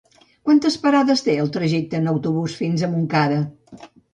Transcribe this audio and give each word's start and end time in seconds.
Quantes 0.49 0.77
parades 0.85 1.21
té 1.27 1.35
el 1.43 1.51
trajecte 1.59 1.99
en 1.99 2.11
autobús 2.15 2.59
fins 2.63 2.83
a 2.83 2.91
Montcada? 2.95 3.39